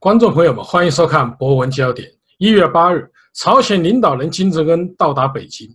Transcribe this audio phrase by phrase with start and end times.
[0.00, 2.08] 观众朋友们，欢迎收看《博文焦点》。
[2.38, 5.68] 一月八日，朝鲜领导人金正恩到达北京，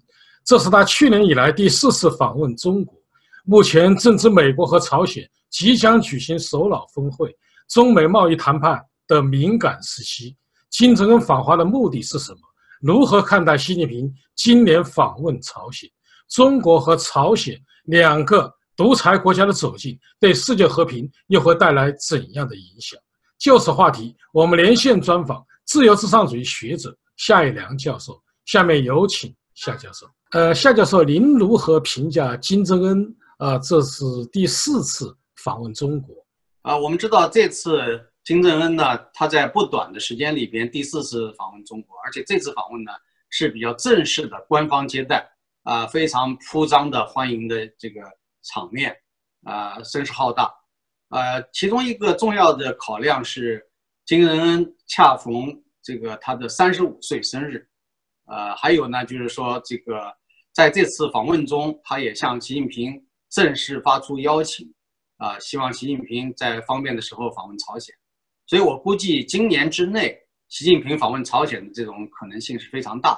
[0.43, 2.97] 这是他去年以来第四次访问中国。
[3.43, 7.31] 目前正值美国和朝鲜即将举行首脑峰会、
[7.69, 10.35] 中美贸易谈判的敏感时期。
[10.71, 12.39] 金正恩访华的目的是什么？
[12.81, 15.87] 如何看待习近平今年访问朝鲜？
[16.29, 22.99] 中国和朝鲜两个独裁国家的走近，对世界和平又会带来怎样的影响？
[23.37, 28.21] 就此话题，我们连线专访自由至上主义学者夏一良教授。
[28.45, 30.07] 下面有请夏教授。
[30.31, 33.57] 呃，夏教授，您如何评价金正恩啊？
[33.57, 36.13] 这是第四次访问中国
[36.61, 36.77] 啊。
[36.77, 42.91] 我们知道这次金正恩呢，他在不短的时间里边第四次访问中国，而且这次访问呢
[43.29, 45.27] 是比较正式的官方接待
[45.63, 48.01] 啊，非常铺张的欢迎的这个
[48.43, 48.95] 场面
[49.43, 50.53] 啊，声势浩大。
[51.15, 53.65] 呃，其中一个重要的考量是，
[54.05, 57.65] 金正恩恰逢这个他的三十五岁生日，
[58.25, 60.13] 呃，还有呢，就是说这个
[60.51, 64.69] 在这次访问中，他也向习近平正式发出邀请，
[65.15, 67.95] 啊，希望习近平在方便的时候访问朝鲜。
[68.45, 73.13] 所以我估计今年之内，习近平访问朝鲜的这种可能性是非常大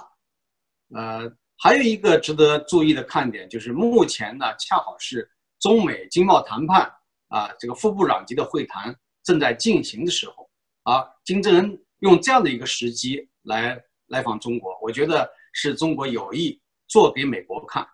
[0.92, 1.00] 的。
[1.00, 5.28] 呃，还有一个值得注意的看点就是，目前呢，恰好是
[5.60, 6.94] 中美经贸谈判。
[7.30, 10.50] 啊，这个副部长级的会谈正在进行的时候，
[10.84, 17.86] 啊，金正恩用这样的一个时机来来访中国，我觉得是中国有意做给美国看，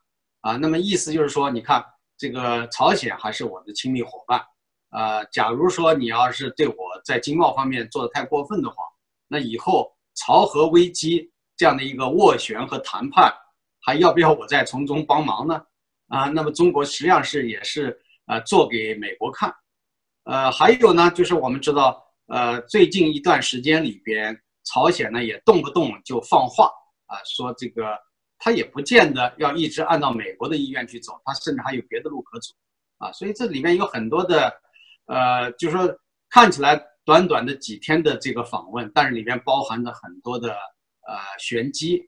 [0.42, 1.84] 啊，那么意思就是说，你看
[2.16, 4.40] 这个朝鲜还是我的亲密伙伴，
[4.90, 8.76] 啊，假如说你要是对我在经贸方面做的太过分的话，
[9.28, 13.34] 那以后朝核危机这样的一个斡旋和谈判，
[13.82, 15.60] 还要不要我再从中帮忙呢？
[16.10, 18.00] 啊，那么中国实际上是也是。
[18.26, 19.54] 呃，做给美国看，
[20.24, 26.72] 呃，还有呢，就是我们知道，呃，最近一段时间里边，朝鲜呢也动不动就放话
[27.06, 28.00] 啊，说这个
[28.40, 32.54] 他也不见得要一直按照美国的意愿去走，他甚至还有别的路可走，
[32.98, 34.50] 啊，所以这里面有很多的，
[35.08, 35.94] 呃，就是说
[36.30, 42.02] 看起来短短的几天的这个访问，但是里面包含着很多的呃玄机，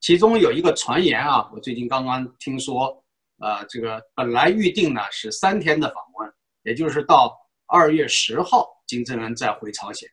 [0.00, 3.02] 其中有一个传言啊，我最近刚刚听说。
[3.38, 7.36] 呃，这个本来预定呢是三天的访问，也就是到
[7.66, 10.08] 二月十号，金正恩再回朝鲜。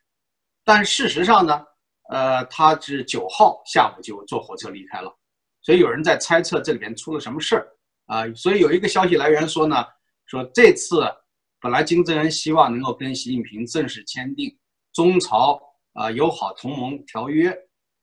[0.66, 1.64] 但事实上呢，
[2.09, 5.16] 呃，他是九号下午就坐火车离开了。
[5.62, 7.68] 所以有人在猜测这里边出了什么事儿
[8.08, 8.26] 啊？
[8.34, 9.86] 所以有一个消息来源说呢，
[10.26, 11.03] 说这次
[11.59, 14.52] 本来金正恩希望能够跟习近平正式签订
[14.94, 15.62] 中朝
[15.94, 17.56] 啊友好同盟条约，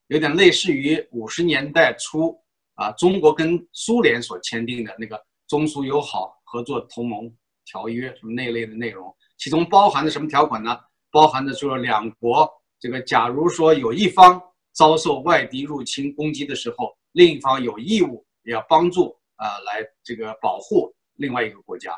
[0.07, 2.41] 有点类似于五十年代初。
[2.79, 7.29] 啊，中国跟苏联所签订的那个中苏友好合作同盟
[7.65, 10.79] 条约，什么那类的内容，其中包含的什么条款呢？
[11.11, 14.41] 包含的就是两国这个，假如说有一方
[14.71, 21.91] 遭受外敌入侵攻击的时候，另一方有义务也要帮助啊，来这个保护另外一个国家。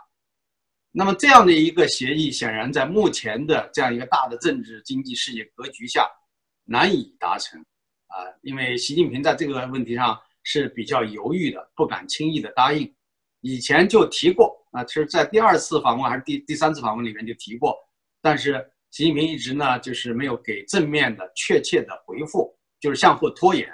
[0.91, 6.09] 那么这样的一个协议，显然在目前的这样一个大的政治经济世界格局下
[6.65, 7.63] 难以达成
[8.07, 10.19] 啊，因为习近平在这个问题上。
[10.43, 12.93] 是比较犹豫的，不敢轻易的答应。
[13.41, 17.75] 以前就提过啊，其实在第二次访问还是第第三次访问里面就提过，
[18.21, 23.67] 但是习近平一直呢就是没有给正面的确切的回复，就是向后拖延。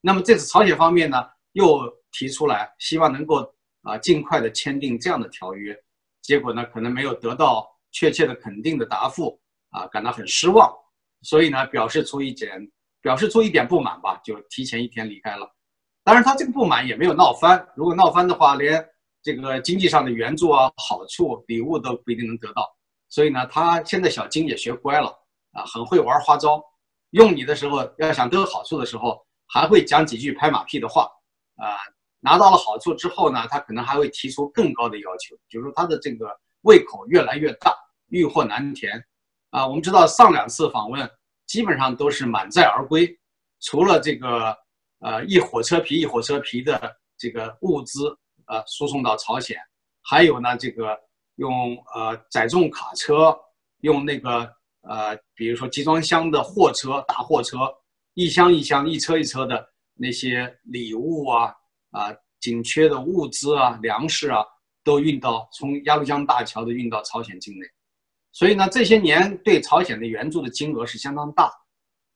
[0.00, 1.16] 那么这次朝鲜方面呢
[1.52, 3.52] 又提出来，希望能够
[3.82, 5.76] 啊尽快的签订这样的条约，
[6.22, 9.40] 结果呢可能没有得到确切的肯定的答复
[9.70, 10.72] 啊，感到很失望，
[11.22, 15.52] 所以呢表示出一点表示出一点不满吧，就提前一天离开了。
[16.08, 17.68] 当然，他这个不满也没有闹翻。
[17.76, 18.82] 如果闹翻的话，连
[19.22, 22.66] 这个经济上的援助啊、好处、礼物都不一定能得到。
[23.10, 25.14] 所以呢，他现在小金也学乖了
[25.52, 26.64] 啊，很会玩花招。
[27.10, 31.02] 用你的时候，要想得好处的时候，还会讲几句拍马屁的话
[31.56, 31.76] 啊。
[32.20, 37.76] 拿到了好处之后呢，他可能还会提出更高的要求，就是说他的这个胃口越来越大，
[38.08, 39.04] 欲壑难填
[39.50, 39.66] 啊。
[39.66, 41.06] 我们知道上两次访问
[41.46, 43.14] 基本上都是满载而归，
[43.60, 44.56] 除了这个。
[45.00, 48.08] 呃，一火车皮一火车皮的这个物资，
[48.46, 49.56] 呃，输送到朝鲜，
[50.02, 50.98] 还有呢，这个
[51.36, 53.36] 用呃载重卡车，
[53.82, 54.40] 用那个
[54.82, 57.58] 呃，比如说集装箱的货车、大货车，
[58.14, 61.54] 一箱一箱、一车一车的那些礼物啊，
[61.90, 64.44] 啊，紧缺的物资啊、粮食啊，
[64.82, 67.66] 都运到从鸭绿江大桥的运到朝鲜境内，
[68.32, 71.52] 所以呢，这些年对朝鲜的援助的金额是相当大。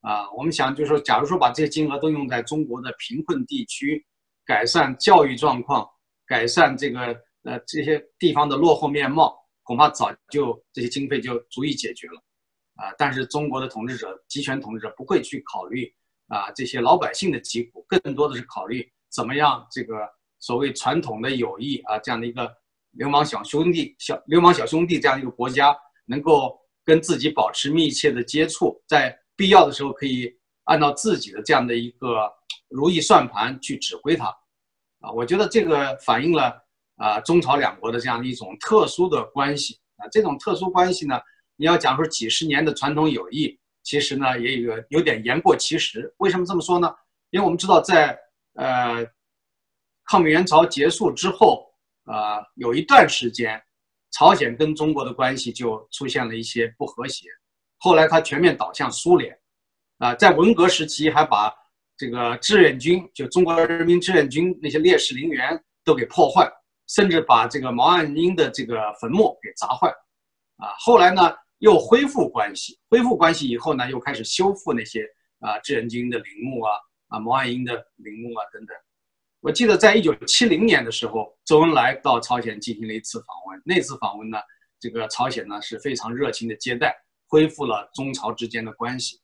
[0.02, 4.04] 啊，我们想就是说，假如说把这些金额都用在中国的贫困地区，
[4.44, 5.88] 改善教育状况，
[6.26, 12.20] 改善这个呃这些地方的落后面貌，恐怕早就这些经费就足以解决了。
[12.74, 15.88] 啊，但是中国的统治者、集权统治者不会去考虑
[16.26, 19.94] 啊这些老百姓的疾苦，更多的是考虑怎么样这个
[20.40, 22.52] 所谓传统的友谊啊这样的一个
[22.90, 25.76] 流氓小兄弟、小流氓小兄弟这样一个国家
[26.06, 30.32] 能够跟自己保持密切的接触，在必要的时候可以
[30.66, 32.32] 按照自己的这样的一个
[32.68, 34.26] 如意算盘去指挥他，
[35.00, 41.20] 啊，我觉得这个反映了啊中朝两国的这样的一种特殊的关系啊，这种特殊关系呢。
[41.56, 46.14] 你要讲说几十年的传统友谊，其实呢也有有点言过其实。
[46.18, 46.94] 为什么这么说呢？
[47.30, 48.16] 因为我们知道，在
[48.54, 49.04] 呃
[50.04, 51.66] 抗美援朝结束之后，
[52.04, 53.60] 啊有一段时间，
[54.12, 57.26] 朝鲜跟中国的关系就出现了一些不和谐。
[57.82, 59.36] 后来他全面倒向苏联，
[59.98, 61.52] 啊，在文革时期还把
[61.96, 66.48] 这个志愿军，就中国人民志愿军那些烈士陵园都给破坏，
[66.86, 69.88] 甚至把这个毛岸英的这个坟墓给砸坏，
[70.56, 71.34] 啊，后来呢？
[71.62, 75.06] 又恢复关系，恢复关系以后呢，又开始修复那些
[75.38, 76.72] 啊志愿军的陵墓啊，
[77.06, 78.76] 啊毛岸英的陵墓啊等等。
[79.38, 84.38] 我记得在一九七零年的时候，周恩来到朝鲜进行了一次访问，那次访问呢，
[84.80, 86.92] 这个朝鲜呢是非常热情的接待，
[87.32, 89.18] 恢复了中朝之间的关系。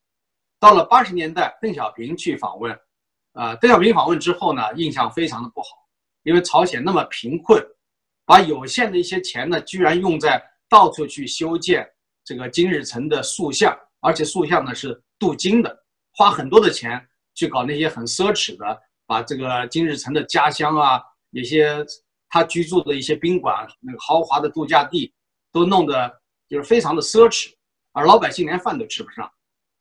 [0.58, 2.72] 到了八十年代，邓小平去访问，
[3.34, 5.69] 啊邓小平访问之后呢，印象非常的不好，
[6.22, 7.62] 因为朝鲜那么贫困，
[8.25, 11.87] 把有限的一些钱呢，居然用在到处去修建。
[12.25, 15.84] 这个金日成的塑像，而且塑像呢是镀金的，
[16.14, 21.84] 花很多的钱去搞那些很奢侈的，把这个金日成的家乡啊，一些
[22.28, 25.11] 他居住的一些宾馆、那个豪华的度假地，
[25.52, 26.20] 都弄得
[26.50, 27.50] 就是非常的奢侈，
[27.98, 29.30] 而老百姓连饭都吃不上。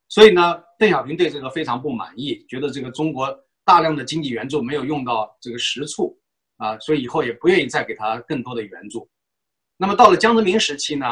[0.09, 3.27] 所以呢，邓小平对这个非常不满意，觉得这个中国
[3.65, 6.17] 大量的经济援助没有用到这个实处
[6.57, 9.09] 啊，所以以后也不愿意再给他更多的援助。
[9.77, 11.05] 那么到了江泽民时期呢，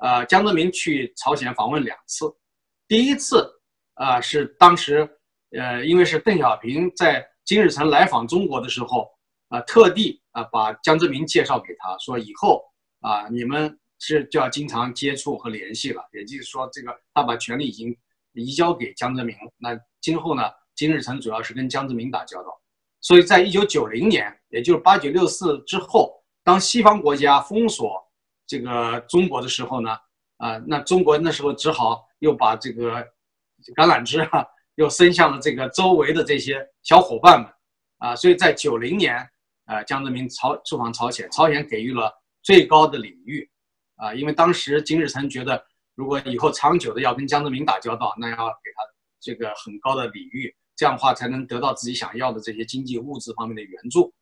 [0.00, 2.32] 呃，江泽民去朝鲜访问两次，
[2.86, 3.50] 第一次
[3.94, 5.08] 啊是当时，
[5.58, 9.08] 呃，因为是邓小平在金日成来访中国的时候，
[9.48, 12.62] 啊，特地啊把江泽民介绍给他说，以后
[13.00, 13.76] 啊你们
[14.06, 17.96] 是就要经常接触和联系了，也就是说，这个他把权力已经
[18.32, 20.42] 移交给江泽民，那今后呢，
[20.74, 22.60] 金日成主要是跟江泽民打交道，
[23.00, 28.02] 所以在一九九零年，也就是八九六四之后，当西方国家封锁。
[28.44, 29.96] 这个中国的时候呢，
[30.36, 32.96] 啊，那中国那时候只好又把这个
[33.74, 34.44] 橄榄枝啊，
[34.74, 37.50] 又伸向了这个周围的这些小伙伴们，
[37.98, 39.16] 啊，所以在九零年，
[39.64, 42.12] 啊，江泽民朝出访朝鲜，朝鲜给予了
[42.42, 43.48] 最高的礼遇，
[44.02, 45.64] 啊，因为当时金日成觉得，
[45.94, 48.82] 如果以后长久的要跟江泽民打交道，那要给他
[49.20, 54.12] 这个很高的礼遇，这样的话才能得到自己想要的这些经济物质方面的援助。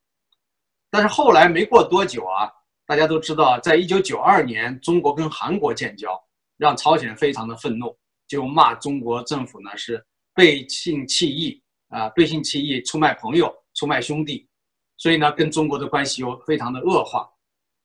[0.90, 2.52] 但是后来没过多久啊。
[2.86, 6.20] 大家都知道，在一九九二年，中国跟韩国建交，
[6.56, 7.96] 让朝鲜非常的愤怒，
[8.26, 10.04] 就骂中国政府呢是
[10.34, 14.44] 背信弃义啊，背信弃义，出卖朋友，出卖兄弟，
[14.96, 17.30] 所以呢，跟中国的关系又非常的恶化。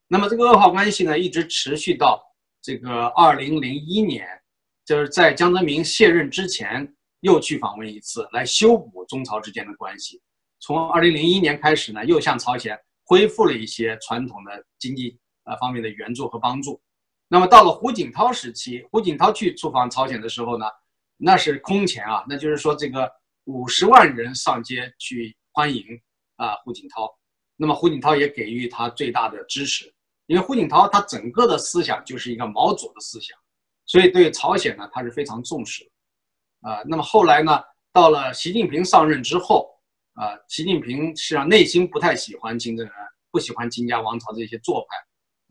[0.07, 2.21] 那么这个恶化关系呢，一直持续到
[2.61, 4.27] 这个二零零一年，
[4.85, 10.21] 就是在江泽民卸任之前，又去访问一次，来修补中朝之间的关系。
[10.59, 12.79] 从二零零一年开始呢，又向朝鲜。
[13.07, 16.81] 恢复了一些传统的经济呃方面的援助和帮助。
[17.27, 20.65] 那么到了胡锦涛时期，胡锦涛去出访朝鲜的时候呢，
[21.15, 23.07] 那是空前啊，那就是说这个
[23.43, 25.85] 五十万人上街去欢迎
[26.37, 27.07] 啊胡锦涛。
[27.55, 29.93] 那么胡锦涛也给予他最大的支持，
[30.27, 33.37] 因为胡锦涛他整个的思想就是一个毛左的思想，
[33.85, 36.81] 所以对朝鲜呢他是非常重视的啊。
[36.85, 39.73] 那么后来呢，到了习近平上任之后。
[40.17, 42.95] 啊，习近平实际上内心不太喜欢金正恩，
[43.31, 44.95] 不喜欢金家王朝这些做派，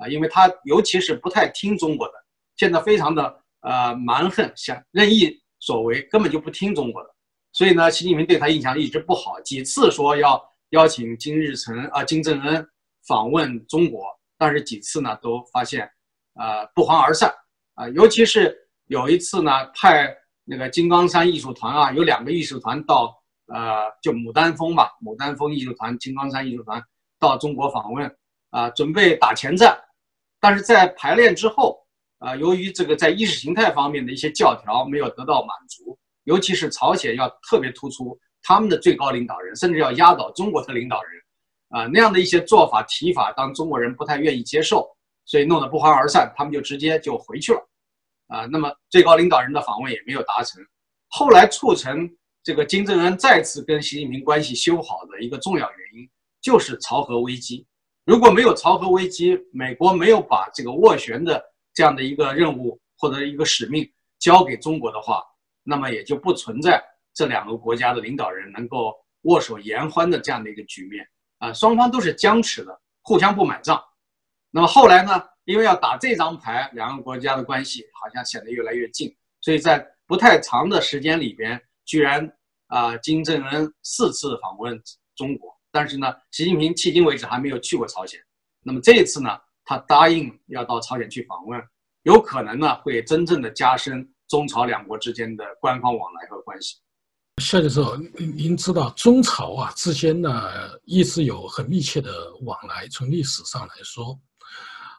[0.02, 2.14] 啊，因为他尤其是不太听中国的，
[2.57, 7.14] 现在非常的呃蛮横，想任意所为，根本就不听中国的，
[7.52, 12.66] 所以呢，习近平对他印象一直不好，几次说要邀请金日成啊金正恩
[13.07, 14.07] 访问中国，
[14.45, 15.89] 但是几次呢都发现，
[16.35, 17.33] 呃不欢而散，
[17.77, 18.55] 啊，尤其是
[18.89, 23.15] 有一次呢派那个金刚山艺术团啊，有两个艺术团到。
[23.47, 26.83] 呃，就牡丹峰吧，牡丹峰艺术团、金刚山艺术团
[27.21, 28.17] 到中国访问，
[28.49, 29.79] 啊，准备打前站，
[30.41, 31.79] 但是在排练之后，
[32.21, 41.13] 啊，由于这个在意识形态方面的一些教条没有得到满足，尤其是朝鲜要特别突出他们的最高领导人，甚至要压倒中国的领导人，
[41.75, 44.88] 啊，那样的一些做法提法，当中国人不太愿意接受，
[45.25, 47.69] 所以弄得不欢而散，他们就直接就回去了，
[48.28, 50.62] 啊，那么最高领导人的访问也没有达成，
[51.09, 52.09] 后来促成。
[52.47, 56.07] 这个金正恩再次跟习近平关系修好的一个重要原因，
[56.43, 57.66] 就是朝核危机。
[58.04, 65.23] 如果没有朝核危机，美国没有把这个斡旋的这样的一个任务或者一个使命交给中国的话，
[65.62, 66.78] 那么也就不存在
[67.14, 71.02] 这两个国家的领导人能够握手言欢的这样的一个局面
[71.45, 73.83] 啊，双方都是僵持的，互相不买账。
[74.51, 82.33] 那么后来呢，因为要打这张牌，两个国家的关系好像显得越来越近，所以在不太长的时间里边，居然
[82.69, 84.81] 啊，金正恩四次访问
[85.17, 88.19] 中国，但是呢，习近平迄今为止还没有去过朝鲜。
[88.63, 91.61] 那么这一次呢，他答应要到朝鲜去访问，
[92.05, 96.77] 有可能呢会真正的加深中朝两国之间的官方往来和关系。
[97.43, 100.31] 夏教授，您知道中朝啊之间呢
[100.85, 102.11] 一直有很密切的
[102.43, 104.19] 往来，从历史上来说，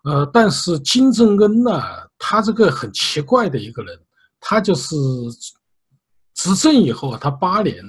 [0.04, 1.82] 呃，但是金正恩呢，
[2.20, 3.98] 他这个很奇怪的一个人，
[4.40, 4.96] 他就是
[6.34, 7.82] 执政以后，他八年，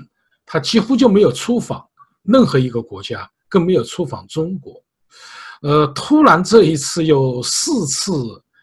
[0.47, 1.85] 他几乎就没有出访
[2.23, 4.81] 任何一个国家，更没有出访中国。
[5.63, 8.13] 呃，突然这一次有四次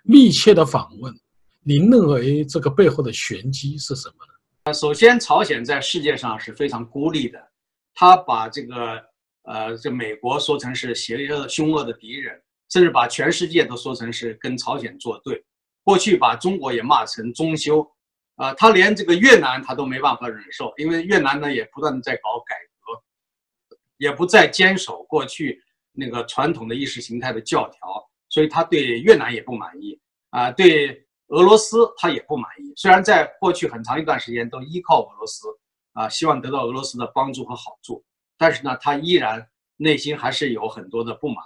[0.03, 1.13] 密切的访问，
[1.61, 4.32] 您认为这个背后的玄机是什么呢？
[4.65, 7.51] 呃，首先，朝鲜在世界上是非常孤立的，
[7.93, 9.03] 他把这个
[9.43, 15.43] 呃，这美国说成是邪恶凶恶的敌人，甚至把全世界都说成是跟朝鲜作对。
[15.83, 17.85] 过去把中国也骂成中修，
[18.35, 25.61] 啊，他连这个越南他都没办法忍受，因为越南呢也不断的在搞改革，也不再坚守过去。
[25.95, 29.99] 那个传统的意识形态的教条，所以他对越南也不满意
[30.31, 31.02] 啊，对
[31.33, 32.71] 俄罗斯他也不满意。
[32.75, 35.47] 虽然在过去很长一段时间都依靠俄罗斯
[35.93, 38.03] 啊，希望得到俄罗斯的帮助和好处，
[38.37, 39.43] 但是呢，他依然
[39.77, 41.43] 内心还是有很多的不满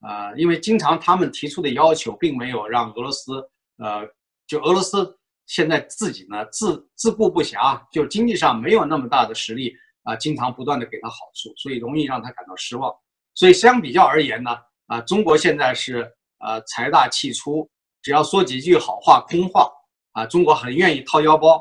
[0.00, 3.32] 啊，因为经常他们提出的要求并没有让俄罗斯
[3.78, 4.06] 呃，
[4.46, 12.94] 就俄罗斯现在自己呢自自顾不暇，就经济上没有那么大的实力啊，经常不断的给他好处，所以容易让他感到失望。
[13.34, 14.50] 所以相比较而言呢，
[14.86, 17.68] 啊，中国现在是呃财大气粗，
[18.04, 19.68] 只要说几句好话空话，
[20.12, 21.60] 啊，中国很愿意掏腰包，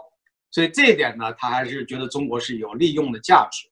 [0.51, 3.67] 所以这一点呢，他还是觉得中国是有利用的价值，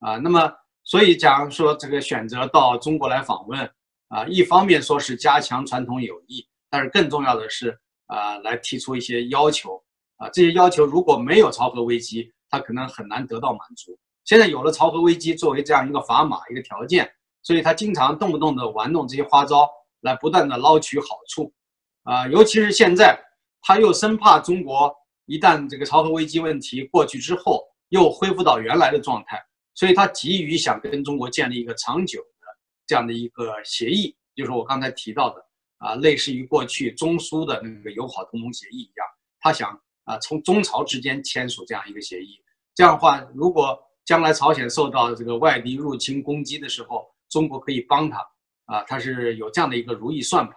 [0.00, 0.50] 啊，那么
[0.82, 3.70] 所以假如说这个选择到中国来访问，
[4.08, 9.80] 啊，一方面说是加强传统友谊，但是更重要的是啊，来提出一些要求，
[10.16, 13.96] 啊，这些要求如果没有朝核危机，他可能很难得到满足。
[14.24, 17.08] 现在有了朝核危机作为这样一个砝码一个条件。
[17.42, 19.70] 所以他经常动不动的玩弄这些花招，
[20.00, 21.52] 来不断的捞取好处，
[22.06, 23.20] 啊，尤其是现在，
[23.62, 24.94] 他又生怕中国
[25.26, 29.44] 一旦这个朝核危机问题过去之后，又恢复到原来的状态，
[29.74, 32.46] 所以他急于想跟中国建立一个长久的
[32.86, 35.44] 这样的一个协议，就是我刚才提到的
[35.78, 39.06] 啊，类似于过去中苏的那个友好同盟协议一样，
[39.40, 42.40] 他想啊，从中朝之间签署这样一个协议，
[42.76, 48.18] 这样的话，如果将来朝鲜受到这个外敌入侵攻击的时候，中国可以帮他
[48.66, 50.54] 啊，他是有这样的一个如意算盘，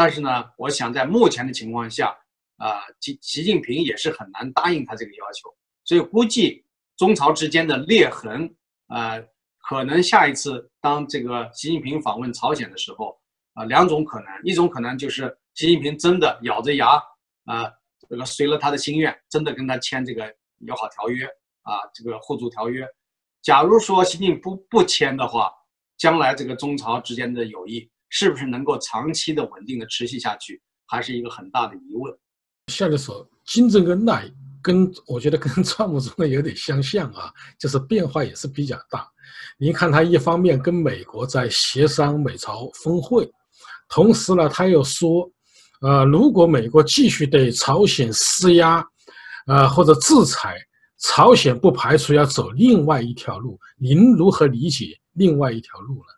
[0.00, 2.16] 但是呢，我想在目前的情况下，
[2.56, 5.54] 啊，习习近平也是很难答应他这个要求，
[5.84, 6.64] 所以估计
[6.96, 8.50] 中朝之间的裂痕，
[8.88, 9.22] 呃，
[9.58, 13.20] 可能下一次当这个习近平访问朝鲜的时候，
[13.52, 16.94] 啊，两种可能，一种可能就是习近平真的咬着牙，
[17.44, 17.70] 啊，
[18.08, 21.26] 这个随了他的心愿，真的跟他签这个友好条约
[21.60, 22.88] 啊，这个互助条约。
[23.42, 25.52] 假如说习近平不不签的话，
[25.98, 32.14] 将来这个中朝之间的友谊是不是能够长期的稳定的持续下去，还是一个很大的疑问。
[32.66, 34.22] 下个说，金正恩那
[34.62, 39.08] 跟我觉得跟川普中的有点相像啊，就是变化也是比较大。
[39.58, 43.30] 您看他一方面跟美国在协商美朝峰会，
[43.88, 45.30] 同时呢他又说，
[45.80, 48.84] 呃，如果美国继续对朝鲜施压，
[49.46, 50.56] 呃或者制裁，
[50.98, 53.58] 朝鲜不排除要走另外一条路。
[53.78, 54.98] 您如何理解？
[55.14, 56.12] 另外一条路呢，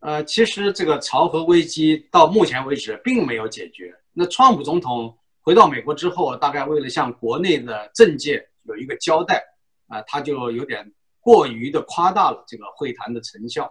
[0.00, 3.94] 呃，其实这个朝核危机到目前为止并没有解决。
[4.12, 9.42] 那川普总统回到美国之后，大概为了向国内的政界有一个交代，
[9.88, 10.90] 啊，他就有点
[11.20, 13.64] 过于的夸大了这个会谈的成效，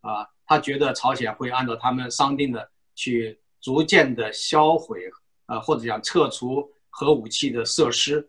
[0.00, 5.00] 啊，他觉得朝鲜会按照他们商定的去逐渐的销毁，
[5.46, 8.28] 啊，或者讲撤除核武器的设施。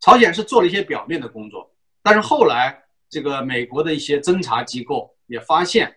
[0.00, 1.70] 朝鲜是做了一些表面的工作，
[2.02, 2.78] 但是后来。
[3.12, 5.94] 这个美国的一些侦查机构也发现，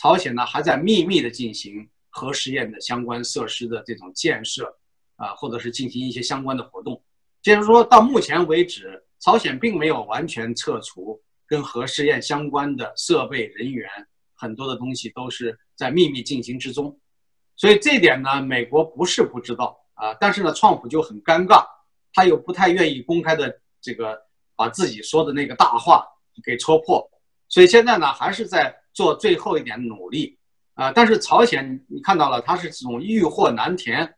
[0.00, 4.74] 朝鲜呢还在秘密的进行核试验的相关设施的这种建设，
[5.16, 7.02] 啊，或者是进行一些相关的活动。
[7.42, 13.90] 就是说到目前为止，朝鲜并没有完全撤除跟核试验相关的设备、人员，
[14.34, 16.98] 很多的东西都是在秘密进行之中。
[17.56, 21.66] 所以这点呢，美国不是不知道啊，但是呢，川普就很尴尬，
[22.14, 24.18] 他又不太愿意公开的这个
[24.56, 26.06] 把自己说的那个大话。
[26.42, 27.06] 给戳破，
[27.50, 30.38] 所以现在呢还是在做最后一点努力
[30.74, 30.90] 啊。
[30.92, 34.14] 但是朝鲜你看到了，它是这种欲壑难填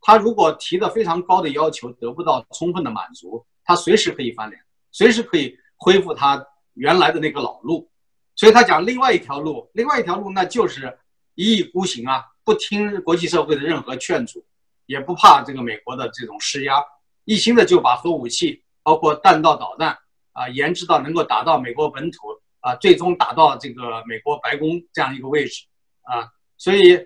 [0.00, 4.60] 他如果提的非常高的要求得不到充分的满足，他随时可以翻脸，
[4.90, 6.42] 随时可以恢复他
[6.74, 7.90] 原来的那个老路。
[8.34, 10.98] 所以他讲另外一条路，另外一条路那就是
[11.34, 14.42] 一意孤行啊，不听国际社会的任何劝阻，
[14.86, 16.82] 也不怕这个美国的这种施压，
[17.26, 19.98] 一心的就把核武器，包括弹道导弹
[20.32, 22.18] 啊，研制到能够打到美国本土
[22.60, 25.66] 啊，最终打到这个美国白宫这样一个位置
[26.02, 26.30] 啊。
[26.56, 26.98] 所以，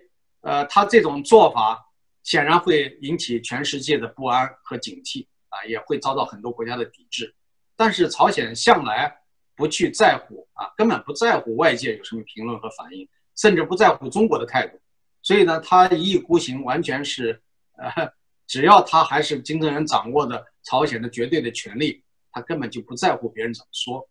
[0.42, 1.80] 呃，他这种做法。
[2.24, 7.34] 显然会引起全世界的不安和警惕啊，也会遭到很多国家的抵制。
[7.76, 9.14] 但是朝鲜向来
[9.54, 13.06] 不去在乎啊，根本不在乎外界有什么评论和反应，
[13.36, 14.80] 甚至不在乎中国的态度。
[15.20, 17.42] 所以呢，他一意孤行，完全是
[17.76, 18.10] 呃，
[18.46, 24.08] 只要他还是金正恩掌握的朝鲜的绝对的权利，他根本就不在乎别人怎么说。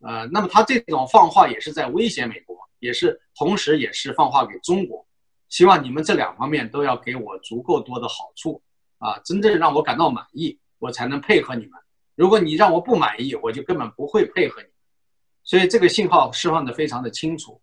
[0.00, 5.06] 呃，那么他这种放话也是在威胁美国，也是同时也是放话给中国。
[5.48, 8.62] 希望你们这两方面都要给我足够多的好处
[8.98, 11.72] 啊，真正让我感到满意，我才能配合你们。
[12.14, 14.68] 如果你让我不满意，我就根本不会配合你。
[15.42, 17.60] 所以这个信号释放的非常的清楚。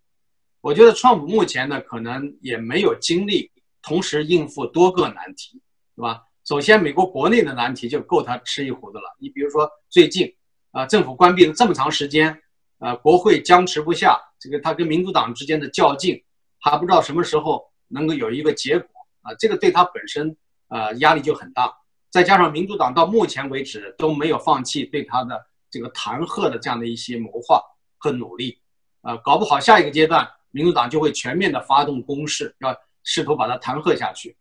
[0.60, 5.62] 我觉得川普目前呢，可能也没有精力同时应付多个难题，
[5.96, 6.22] 对吧？
[6.44, 9.16] 首先，美国国内的难题就够他吃一壶的了。
[9.18, 10.34] 你比如说最近
[10.70, 12.42] 啊，政府关闭了这么长时间，
[12.78, 16.22] 呃，国会僵持不下，这个他跟民主党之间的较劲，
[16.60, 17.66] 还不知道什么时候。
[17.90, 18.86] 能够有一个结果
[19.22, 20.36] 啊，这个对他本身
[20.68, 21.74] 呃压力就很大，
[22.10, 27.62] 再加上民主党到目前为止都没有放弃对他的这个弹劾的这样的一些谋划
[27.96, 28.60] 和努力，
[29.00, 34.36] 啊，搞不好下一个阶段民主党就会全面的发动攻势，要试图把他弹劾下去。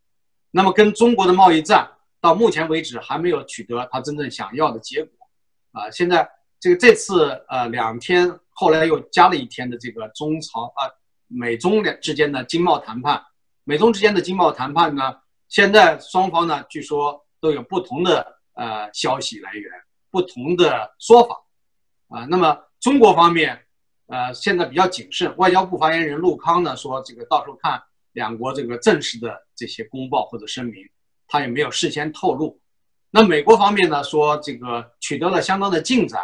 [0.52, 5.17] 那么跟中国的贸易战到目前为止还没有取得他真正想要的结果，
[5.72, 6.28] 啊，现在
[6.60, 10.90] 这个这次呃两天后来又加了一天的这个中朝啊
[11.28, 13.22] 美中两之间的经贸谈判。
[13.64, 15.14] 美中之间的经贸谈判呢，
[15.50, 19.70] 现在双方呢，据说都有不同的呃消息来源，
[20.10, 21.36] 不同的说法，
[22.08, 23.62] 啊，那么中国方面，
[24.08, 25.36] 呃，现在比较谨慎。
[25.36, 30.76] 外交部发言人陆康呢说，这个到时候看两国这个正式的这些公报或者声明，
[31.28, 32.58] 他也没有事先透露。
[33.12, 36.22] 那美国方面呢说，这个取得了相当的进展，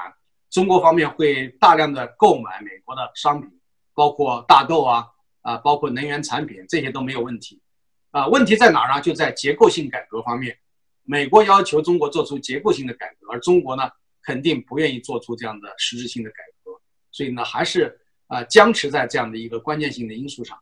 [0.49, 3.49] 中国方面会大量的购买美国的商品，
[3.93, 5.07] 包括大豆啊。
[5.43, 7.61] 啊，包括能源产品这些都没有问题，
[8.11, 9.01] 啊，问题在哪儿呢？
[9.01, 10.57] 就在结构性改革方面，
[11.03, 13.83] 美国要求中国做出结构性的改革，而中国呢，
[14.21, 16.71] 肯定不愿意做出这样的实质性的改革，
[17.11, 20.57] 所以呢，还是啊僵持在这样的一个关键性的因素上，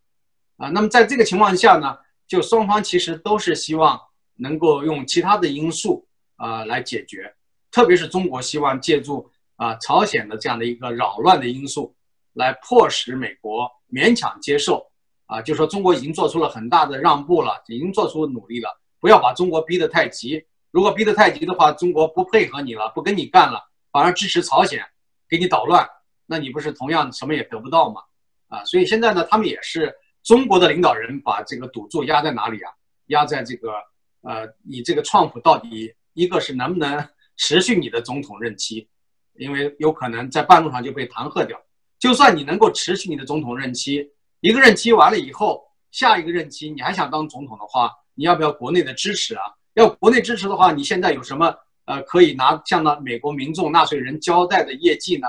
[0.58, 1.96] 啊，那么在这个情况下呢，
[2.28, 4.02] 就双方其实都是希望
[4.38, 6.08] 能够用其他的因素
[6.42, 7.32] 啊来解决，
[7.70, 11.96] 特别是中国希望借助啊朝鲜的这样的一个扰乱的因素，
[12.34, 13.70] 来迫使美国。
[13.94, 14.90] 勉强接受，
[15.26, 18.70] 啊，就说中国已经做出了很大的让步了，已经做出努力了，
[19.02, 20.42] 不要把中国逼得太急。
[20.72, 24.82] 如果逼得太急的话，中国不配合你了，不跟你干了，反而支持朝鲜，
[25.28, 25.86] 给你捣乱，
[26.26, 28.02] 那你不是同样什么也得不到吗？
[28.48, 32.72] 啊，所以现在呢，他们也是中国的领导人把这个赌注压在哪里啊？
[33.08, 33.74] 压在这个，
[34.22, 38.88] 呃，你这个创普到底一个是能不能持续你的总统任期，
[39.36, 41.60] 因为有可能在半路上就被弹劾掉。
[42.00, 49.44] 就算你能够持续你的总统任期，一个任期完了以后，下一个任期你还想当总统的话，你要不要国内的支持啊？
[49.76, 55.28] 要国内支持的话，你现在有什么呃可以拿向那美国民众、纳税人交代的业绩呢？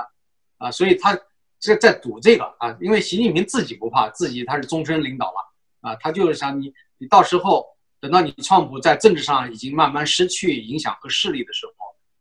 [0.57, 1.17] 啊，所以他
[1.59, 7.67] 这在赌这个啊，因为习近平自己不怕，自己他是终身领导了啊，他就是想你，你到时候
[8.03, 11.73] 等到你川普在政治上已经慢慢失去影响和势力的时候，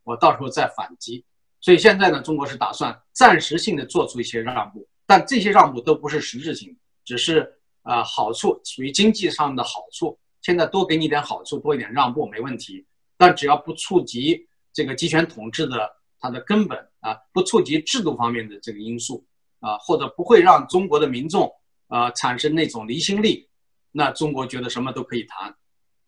[0.04, 1.24] 我到时候再反击。
[1.60, 10.16] 所以现在呢，中国是打算暂时性的做出一些让步，但这些让步都不是实质性的，只是啊好处，属于经济上的好处。
[10.40, 15.90] 现在多给你点好处，多一点让步没问题，但只要不触及这个集权统治的
[16.20, 19.26] 它的根本啊，不触及制度方面的这个因素
[19.58, 21.52] 啊，或者不会让中国的民众
[21.88, 23.48] 啊产生那种离心力，
[23.90, 25.52] 那中国觉得什么都可以谈。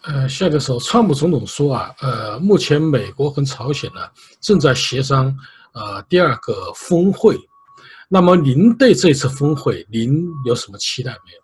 [0.06, 4.00] 呃，下个时候，川普总统说啊，呃，目前美国和朝鲜呢
[4.38, 5.34] 正在协商
[5.72, 7.34] 呃第二个峰会。
[8.06, 11.40] 那么您对这次峰会您有什么期待没有？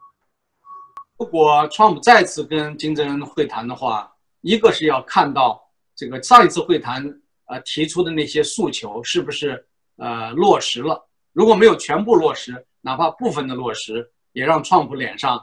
[1.18, 5.58] 如果川普再次跟金正恩会谈的话，一个是要看到
[5.96, 7.02] 这个上一次会谈
[7.46, 11.02] 呃提出的那些诉求是不是呃落实了。
[11.32, 15.40] 如果没有全部落实，哪怕部分的落实，也让川普脸上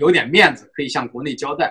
[0.00, 1.70] 有点面子，可以向国内交代。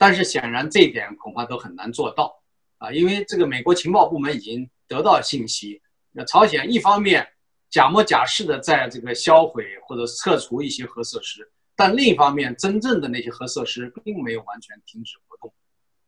[0.00, 2.34] 但是显然这一点恐怕都很难做到
[2.78, 7.28] 啊，因为这个美国情报部门已经得到信息，那朝鲜一方面
[7.68, 15.52] 假模假式的在这个销毁或者撤除一些核设施，但另一方面真正的那些核设施并没有完全停止活动，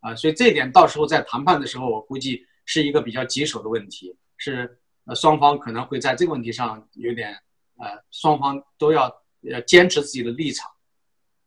[0.00, 7.34] 啊，所以这一点到时候在谈判的时候，我估计是一个比较棘手的问题，是呃双方可能会在这个问题上有点
[7.76, 9.14] 呃双方都要
[9.50, 10.70] 呃坚持自己的立场，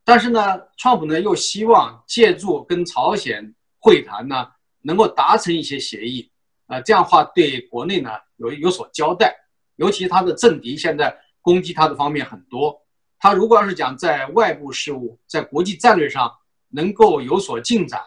[0.06, 4.48] 但是呢，川普呢又希望借助跟朝鲜会谈呢
[4.82, 6.32] 能够达成一些协议，
[6.68, 9.36] 啊，这样话对国内呢有有所交代，
[9.76, 12.80] 尤其他的政敌现在攻击他的方面很多，
[13.20, 16.32] 他如果要是讲在外部事务在国际战略上
[16.70, 18.00] 能够有所进展。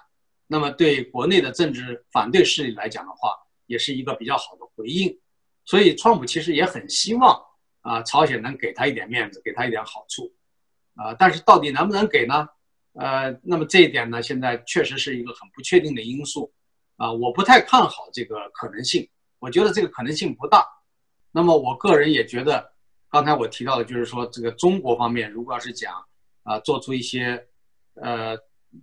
[0.51, 3.35] 那么对国内的政治反对势力来讲的话，
[3.67, 5.15] 也是一个比较好的回应。
[5.67, 7.39] 所以，川普其实也很希望
[7.83, 10.33] 啊，朝鲜能给他一点面子，给他一点好处，
[10.99, 12.47] 啊，但是到底能不能给呢？
[12.95, 16.53] 呃，那么这一点呢，现在确实是一个很不确定的因素，
[16.97, 19.09] 啊，我不太看好这个可能性，
[19.39, 20.67] 我觉得这个可能性不大。
[21.31, 22.73] 那么我个人也觉得，
[23.09, 25.95] 刚才我提到的就是说，这个中国方面如果要是讲
[26.43, 27.47] 啊，做出一些
[27.95, 28.37] 呃。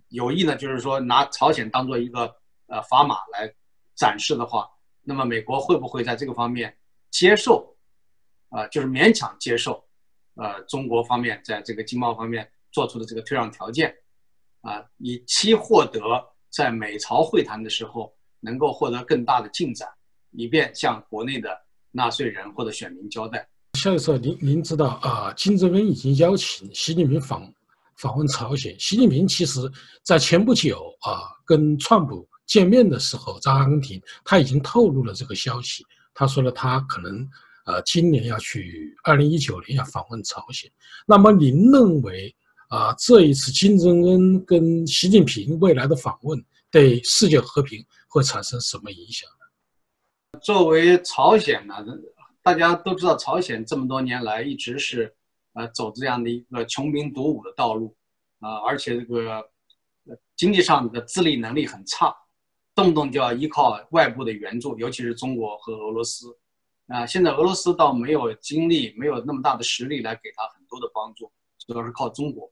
[0.08, 2.22] 有意呢，就是说拿朝鲜当做一个
[2.66, 3.48] 呃砝码来
[3.94, 4.68] 展示的话，
[5.00, 6.76] 那么美国会不会在这个方面
[7.08, 7.72] 接受？
[8.48, 9.85] 啊，就是勉强接受，
[10.36, 13.94] 呃，中国方面在这个经贸方面做出的这个退让条件，
[14.62, 16.00] 啊，以期获得
[16.50, 19.88] 在美朝会谈的时候能够获得更大的进展，
[20.30, 21.50] 以便向国内的
[21.90, 23.48] 纳税人或者选民交代。
[23.74, 27.52] 肖教授，您您知道啊，金正恩已经邀请习近平访。
[27.96, 29.58] 访问朝鲜，习近平其实
[30.02, 35.82] 在前不久啊，跟川普见面的时候，在阿根廷，他已经透露了这个消息。
[36.12, 37.26] 他说了，他可能
[37.66, 40.70] 呃，今年要去，二零一九年要访问朝鲜。
[41.06, 42.34] 那么，您认为
[42.68, 50.40] 啊，这一次金正恩跟习近平未来的访问，对世界和平会产生什么影响呢？
[50.40, 51.76] 作为朝鲜呢，
[52.42, 55.14] 大家都知道，朝鲜这么多年来一直是。
[55.58, 57.96] 呃，走这样的一个穷兵黩武的道路，
[58.40, 59.42] 啊，而且这个
[60.36, 62.14] 经济上的自立能力很差，
[62.74, 66.26] 动不动就要依靠外部的援助，尤其是中国和俄罗斯，
[66.88, 72.48] 啊，现在俄罗斯倒没有精力，没有那么大的实力来给他很多的帮助，主要是靠中国，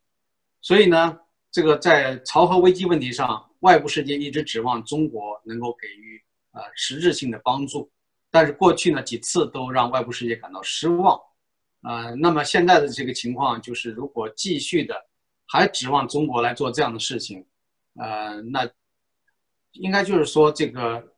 [0.60, 1.16] 所以呢，
[1.52, 6.20] 这个在朝核危机问题上，外部世界一直指望中国能够给予
[6.50, 7.88] 呃实质性的帮助，
[8.28, 11.16] 但是过去呢几次都让外部世界感到失望。
[11.82, 14.96] 呃，那么现在的这个情况就是，如果继续的
[15.46, 17.46] 还指望中国来做这样的事情，
[18.00, 18.68] 呃，那
[19.72, 21.12] 应该就是说，这个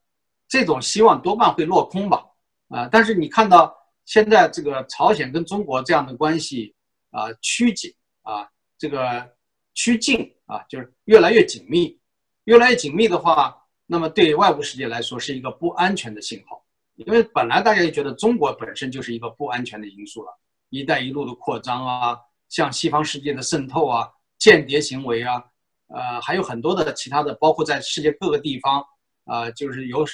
[0.48, 2.25] 这种希望多半会落空吧。
[2.68, 6.74] 啊，但是你看到现在这个朝鲜跟中国这样的关系
[7.10, 8.48] 啊趋紧啊，
[8.78, 9.30] 这个
[9.74, 11.98] 趋近啊，就是越来越紧密，
[12.44, 16.64] 越来越紧密的话，那么对外部世界来说是一个不安全的信号，
[16.96, 20.38] 因为本来大家就觉得中国本身就是一个不安全的因素了。
[20.70, 25.40] “一带一路”的扩张啊，向西方世界的渗透啊，间谍行为啊，
[25.86, 28.84] 呃，还有很多的其他的，包括在世界各个地方
[29.26, 30.04] 啊，就是有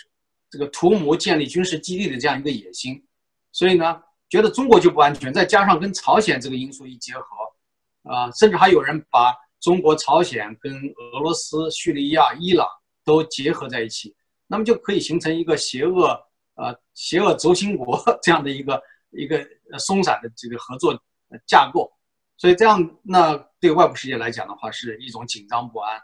[0.53, 3.03] 这个图谋建立军事基地的这样一个野心，
[3.51, 5.33] 所以呢，觉得中国就不安全。
[5.33, 12.69] 再加上跟朝鲜这个因素一结合，啊，甚至还有人把中国、朝鲜跟俄罗斯、叙利亚、伊朗
[13.05, 14.15] 都结合在一起，
[14.47, 16.09] 那么就可以形成一个邪恶
[16.57, 18.81] 呃邪恶轴心国 这样的一个。
[19.15, 19.47] 一个
[19.79, 20.99] 松散的这个合作
[21.47, 21.93] 架构，
[22.39, 26.01] 所以这样那对外部世界来讲的话，是一种紧张不安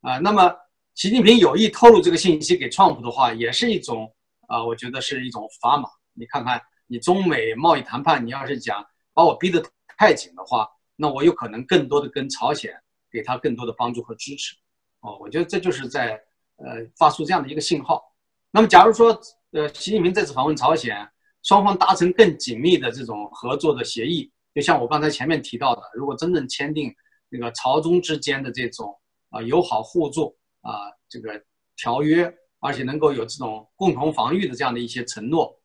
[0.00, 0.18] 啊。
[0.18, 0.52] 那么
[0.98, 4.12] 习近平有意透露这个信息给川普的话，也是一种
[4.48, 5.88] 啊，我觉得是一种砝码。
[6.12, 8.84] 你看看，你中美贸易谈判，你要是讲
[9.14, 9.64] 把我逼得
[9.96, 12.72] 太紧的话，那我有可能更多的跟朝鲜
[13.12, 14.56] 给他更多的帮助和支持。
[14.98, 16.20] 哦，我觉得这就是在
[16.56, 18.02] 呃发出这样的一个信号。
[18.50, 19.16] 那么假如说
[19.52, 21.08] 呃习近平这次访问朝鲜，
[21.44, 26.92] 双方达成更紧密的这种合作的协议，就像我刚才前面提到的，如果真正签订
[27.28, 28.92] 那个朝中之间的这种
[29.30, 30.36] 啊友好互助
[30.70, 31.42] 啊这个
[31.76, 35.58] 条约，而且能够有这种共同防御的这样的一些承诺，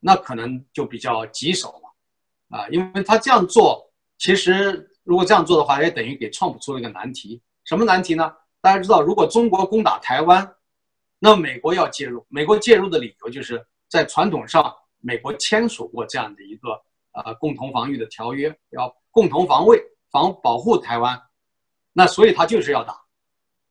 [0.00, 7.42] 那可能就比较棘手了啊，因为他这样做，其实如果这样做的话，也等于给创普出了一个难题。
[7.64, 8.32] 什么难题呢？
[8.60, 10.54] 大家知道，如果中国攻打台湾，
[11.18, 14.74] 那美国要介入，美国介入的理由就是在传统上。
[15.02, 16.70] 美国签署过这样的一个
[17.12, 19.80] 呃共同防御的条约，要共同防卫、
[20.10, 21.22] 防保护台湾，
[21.92, 23.05] 那所以他就是要打。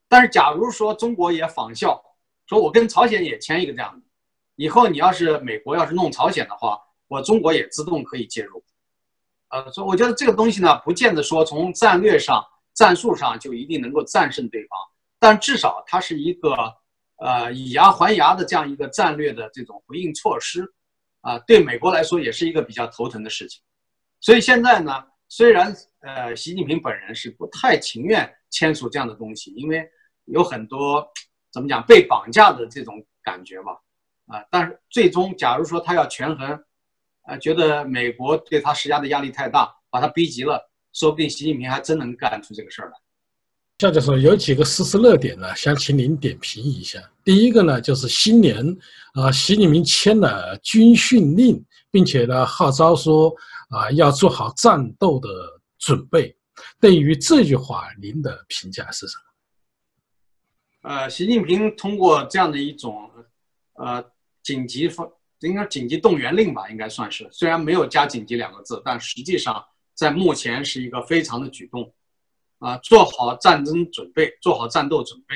[0.07, 2.03] 但是假如说中国也仿效，
[2.47, 4.05] 说我跟朝鲜也签一个这样的，
[4.55, 8.63] 以后你要是美国要是弄朝鲜的话，我中国也自动可以介入。
[9.49, 14.79] 呃，所以我觉得这个东西呢，不见得说从战略上、战术上就一定能够战胜对方，
[15.19, 16.55] 但至少它是一个
[17.17, 20.65] 呃以牙还牙的这样一个战略的这种回应措施。
[21.21, 23.59] 啊，对美国来说也是一个比较头疼的事情，
[24.21, 29.85] 所以现在呢，虽然呃，习近平本人是不太情愿签署这样的东西，因为
[30.27, 31.05] 有很多
[31.51, 33.73] 怎么讲被绑架的这种感觉吧，
[34.27, 36.57] 啊，但是最终假如说他要权衡，
[37.23, 42.93] 啊，觉得美国对他施加的压力太大，把他逼急了，说不定习近平还真能干出这个事儿来。
[43.79, 46.97] 夏教授有几个时事热点呢，想请您点评一下。
[47.25, 48.55] 第一个呢，就是新年
[49.15, 53.35] 啊，习近平签了军训令，并且呢号召说
[53.69, 55.27] 啊要做好战斗的
[55.77, 56.33] 准备。
[56.79, 60.89] 对于这句话，您的评价是什么？
[60.89, 63.09] 呃，习近平通过这样的一种
[63.73, 64.03] 呃
[64.43, 71.93] 紧急方，应该紧急动员令吧，应该算是，虽然没有加“紧急”两个字，但实际上在目前是一个非常的举动。
[72.59, 75.35] 啊，做好战争准备，做好战斗准备。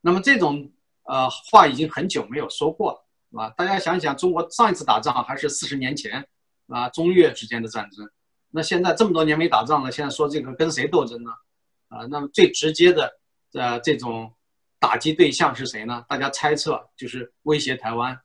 [0.00, 0.70] 那么这种
[1.02, 6.26] 呃话已经很久没有说过了，啊，大家想想，中国上一次打仗还是四十年前，
[6.68, 8.08] 啊，中越之间的战争。
[8.52, 11.30] 那现在这么多年没打仗了，现在说这个跟谁斗争呢？
[11.88, 13.12] 啊，那么最直接的
[13.54, 14.32] 呃这种
[14.78, 16.04] 打击对象是谁呢？
[16.08, 18.16] 大家猜测就是威胁台湾，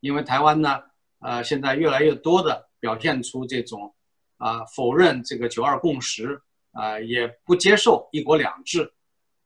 [0.00, 0.82] 因为台湾呢，
[1.20, 3.94] 呃，现在越来越多的表现出这种
[4.36, 6.42] 啊否认这个九二共识。
[6.78, 8.92] 啊，也不接受一国两制，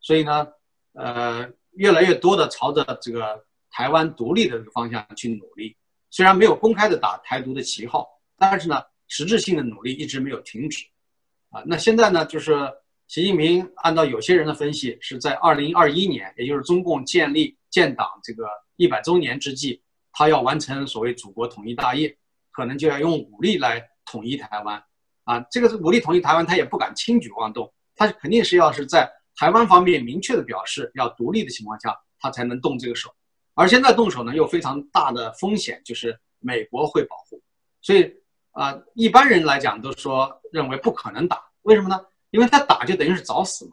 [0.00, 0.48] 所以呢，
[0.94, 5.76] 呃，越来越多的朝着这个台湾独立的这个方向去努力。
[6.11, 10.87] 虽然没有公开的打台独的旗号，但是呢，实质性的努力一直没有停止。
[11.51, 12.57] 啊，那现在呢，就是
[13.09, 22.16] 习近平按照有些人的分析，是在二零二一年，也就是中共建立建党这个一百周年之际，他要完成所谓祖国统一大业，
[22.53, 24.81] 可能就要用武力来统一台湾。
[25.25, 33.12] 啊，这个武力统一台湾，他也不敢轻举妄动，他肯定是要是在台湾方面明确的表示要独立的情况下，他才能动这个手。
[33.55, 37.42] 而现在动手呢，又非常大的风险，就是美国会保护，
[37.83, 38.12] 所以
[38.52, 42.00] 啊，一般人来讲都说认为不可能打，为什么呢？
[42.30, 43.72] 因为他打就等于是找死嘛。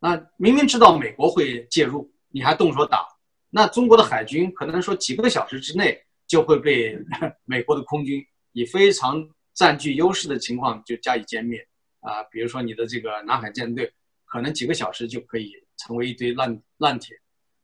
[0.00, 3.06] 那明明知道美国会介入，你还动手打，
[3.50, 6.98] 那中国的海军可能说几个小时之内就会被
[7.44, 9.28] 美国的空军以非常。
[9.54, 11.58] 占据优势的情况就加以歼灭，
[11.98, 13.92] 啊，比如说你的这个南海舰队，
[14.24, 17.16] 可能几个小时就可以成为一堆烂烂铁。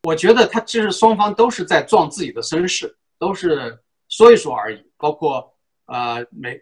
[0.02, 4.84] 我觉得他其实双方都是在壮自己的身势，都是说一说而已。
[4.98, 5.53] 包括
[5.86, 6.60] 呃美，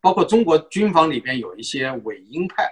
[0.00, 2.64] 包括中国军方里边有一些伪鹰派，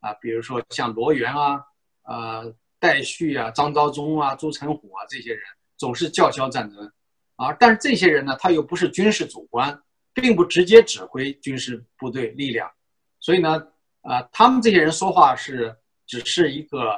[0.00, 1.64] 啊，比如说像罗源啊、
[2.04, 5.42] 呃戴旭啊、张召忠啊、朱成虎啊这些人，
[5.76, 6.92] 总是叫嚣战争，
[7.36, 9.80] 啊，但是这些人呢，他又不是军事主官。
[10.14, 12.70] 并不直接指挥军事部队力量，
[13.18, 13.66] 所以呢，
[14.02, 15.74] 啊，他们这些人说话是
[16.06, 16.90] 只是一个，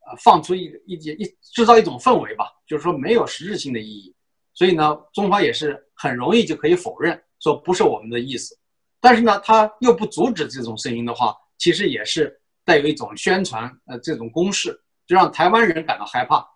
[0.00, 4.12] 呃，放出一一一制造一种氛围吧，就是说没有实质性的意义。
[4.54, 8.56] 所以呢，中方也是很容易就可以否认，说不是我们的意思。
[9.00, 16.46] 但是呢，他又不阻止这种声音的话，其实也是带有一种宣传，呃，这种攻势，就让台湾人感到害怕。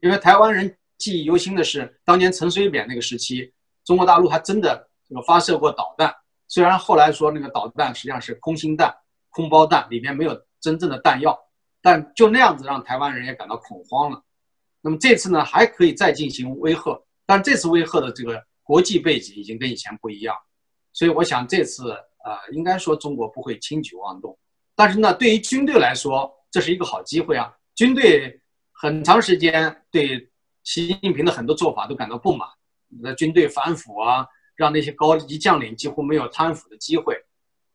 [0.00, 3.52] 因为台湾人记忆犹新的是，当年陈水扁那个时期，
[3.84, 4.88] 中国大陆还真的。
[5.06, 6.10] 这个发射过导弹，
[6.48, 8.90] 虽然后来说那个导弹实际上是空心弹、
[9.28, 11.38] 空包弹，里面没有真正的弹药，
[11.82, 14.22] 但就那样子让台湾人也感到恐慌了。
[14.80, 20.36] 那么这次呢，还可以再进行威吓，但这次威吓的这个国际背景已经跟以前不一样，
[20.92, 21.92] 所以我想这次
[22.24, 24.36] 呃，应该说中国不会轻举妄动。
[24.74, 27.54] 但是呢，对于军队来说，这是一个好机会啊！
[27.76, 28.40] 军队
[28.72, 30.28] 很长时间对
[30.64, 32.48] 习近平的很多做法都感到不满，
[32.88, 34.26] 那军队反腐啊。
[34.56, 37.20] 让那些高级将领几乎没有贪腐的机会，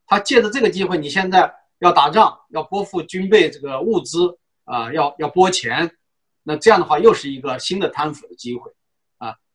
[0.08, 5.94] 他借着这个机会，你现在要打仗，要拨付军备这个物资啊，要要拨钱，
[6.42, 8.72] 那这样的话又是一个新的贪腐的机会！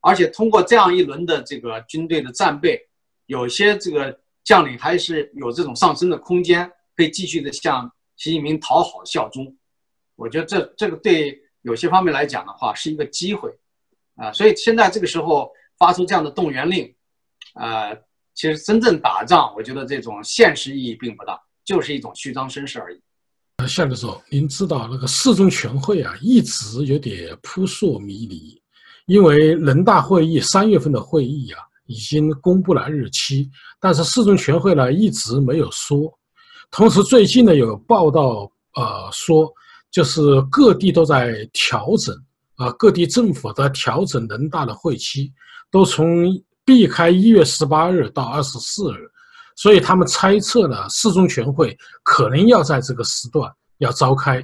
[0.04, 2.78] 而且通过这样一轮的这个军队的战备，
[3.26, 9.56] 有些这个将领还是有这种上升的空间，可以继续的向习近平讨好效忠。
[10.16, 13.50] 我觉得这这个对有些方面来讲的话是一个机会
[14.16, 14.30] 啊！
[14.32, 16.94] 所以现在这个时候发出这样的动员令。
[17.54, 17.96] 呃，
[18.34, 23.00] 其实真正打仗，我觉得这种现实意义并不大，就是一种虚张声势而已。
[23.58, 28.60] 呃，夏教授，您知道那个四中全会啊，一直有点扑朔迷离，
[29.06, 36.12] 因为人大会议三月份的会议啊，已经公布了日期，但是四中全会呢一直没有说。
[36.70, 39.52] 同时，最近呢有报道，呃，说
[39.90, 42.14] 就是各地都在调整，
[42.56, 45.32] 啊，各地政府在调整人大的会期，
[45.70, 46.26] 都从。
[46.66, 48.96] 避开一月十八日到二十四日，
[49.54, 54.42] 所以他们猜测呢，四中全会可能要在这个时段要召开。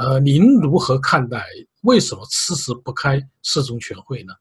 [0.00, 1.44] 呃，您如何看待？
[1.82, 4.32] 为什么迟迟不开四中全会呢？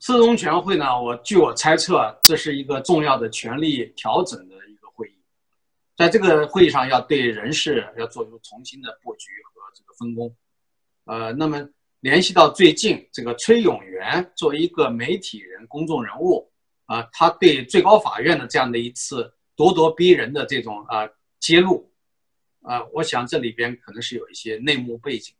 [0.00, 0.84] 四中全会呢？
[1.02, 5.14] 我据我猜测，这是一个重要的权力调整的一个会议，
[5.96, 10.36] 在这个会议上要对人事要做出重新的布局和这个分工。
[11.06, 11.66] 呃，那么
[12.00, 16.52] 联系到最近这个崔永元作为一个媒体人、公众人物
[16.84, 21.08] 啊，他对最高法院的这样的一次咄咄逼人的这种啊
[21.40, 21.87] 揭露
[22.62, 25.34] 啊，我想这里边可能是有一些内幕背景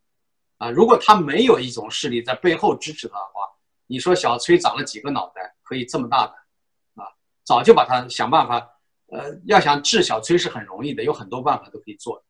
[0.57, 0.71] 啊。
[0.71, 3.49] 如果他没有一种势力在背后支持他的话，
[3.87, 6.33] 你说小崔长了几个脑袋可以这么大的
[7.03, 7.07] 啊？
[7.45, 8.69] 早就把他想办法，
[9.07, 12.25] 呃，要想治小崔是很容易的，有很多办法都可以做。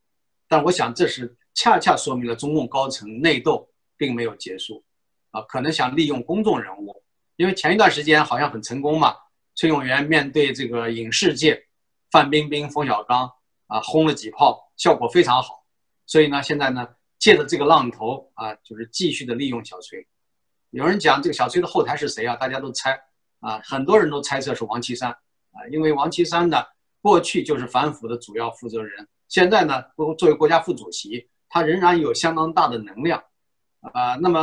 [0.49, 1.37] 但我想这是。
[1.55, 4.85] 恰恰说明了中共高层内斗并没有结束，
[5.33, 7.03] 啊，可能想利用公众人物，
[7.35, 9.17] 因为前一段时间好像很成功嘛。
[9.57, 11.67] 崔永元面对这个影视界，
[12.13, 13.29] 范冰冰、冯小刚
[13.67, 15.67] 啊，轰了几炮，效果非常好。
[16.07, 16.89] 所以呢，现在呢，
[17.19, 20.09] 借着这个浪头啊，就是继续的利用小崔。
[20.71, 22.35] 有人讲这个小崔的后台是谁啊？
[22.37, 22.99] 大家都猜
[23.41, 26.65] 啊，很多人都猜测是王岐山啊，因为王岐山呢，
[27.03, 29.85] 过去就是反腐的主要负责人，现在呢，
[30.17, 31.29] 作为国家副主席。
[31.51, 33.25] 他仍然有相当大的能量，
[33.81, 34.41] 啊，那么，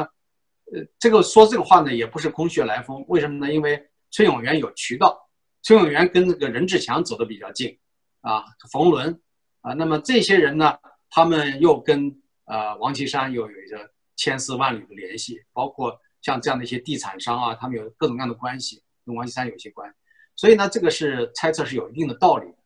[0.73, 3.05] 呃，这个说这个话呢，也不是空穴来风。
[3.07, 3.53] 为什么呢？
[3.53, 5.15] 因为崔永元有渠道，
[5.61, 7.77] 崔永元跟这个任志强走得比较近，
[8.21, 9.21] 啊，冯仑，
[9.65, 10.77] 啊，那么这些人呢，
[11.09, 19.95] 他们又跟呃王岐山又有一个千丝万缕的联系，包括像这样的一些地产商啊，他们有各种各样的关系，跟王岐山有些关系。
[20.35, 22.57] 所以呢，这个是猜测是有一定的道理的。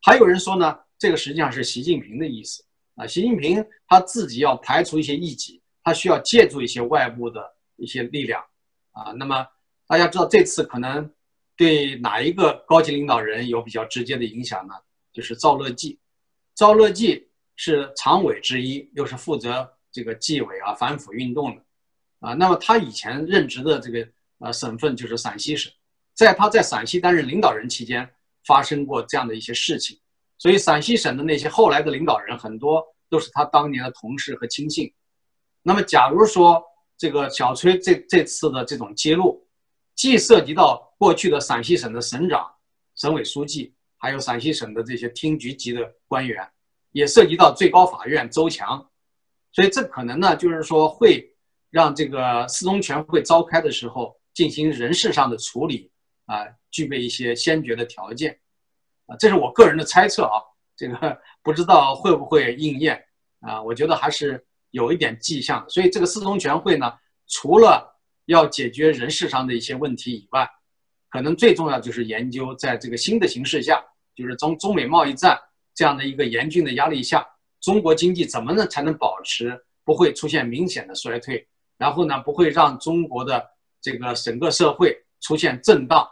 [0.00, 2.64] 还有人说呢，这个实际上是习近平的意思。
[2.94, 8.42] 啊，习近平他自己要排除一些异己，他需要借助一些外部的一些力量，
[8.92, 9.46] 啊，那么
[9.86, 11.12] 大家知道这次可能
[11.54, 14.72] 对哪一个高级领导人有比较直接的影响呢？
[15.12, 15.98] 就是赵乐际，
[16.56, 21.62] 赵乐际是常委之一，又是负责这个纪委啊反腐运动的，
[22.20, 25.70] 啊，那么他以前任职的这个呃省份就是陕西省，
[26.14, 28.10] 在他在陕西担任领导人期间
[28.46, 30.00] 发生过这样的一些事情。
[30.38, 34.90] 所以陕西省的那些后来的领导人很多都是他当年的同事和亲信。
[35.62, 36.62] 那么，假如说
[36.96, 39.46] 这个小崔这这次的这种揭露，
[39.94, 42.50] 既涉及到过去的陕西省的省长、
[42.94, 46.48] 省委书记，还有陕西省的这些厅局级的官员，
[46.92, 48.88] 也涉及到最高法院周强，
[49.52, 51.34] 所以这可能呢，就是说会
[51.70, 55.90] 让这个四中全会召开的时候进行人事上的处理
[56.26, 58.38] 啊，具备一些先决的条件。
[59.06, 60.42] 啊，这是我个人的猜测啊，
[60.76, 63.04] 这个 不知道会不会应验
[63.40, 63.62] 啊？
[63.62, 65.64] 我觉得还是有一点迹象。
[65.68, 66.92] 所以这个四中全会呢，
[67.28, 70.48] 除了要解决人事上的一些问题以外，
[71.16, 73.82] 可能最重要就是研究在这个新的形势下，
[74.14, 75.38] 就是中中美贸易战
[75.74, 77.26] 这样的一个严峻的压力下，
[77.62, 81.48] 中国经济怎么能才能保持不会出现明显的衰退，
[81.78, 83.42] 然后呢不会让中国的
[83.80, 86.06] 这个整个社会出现震荡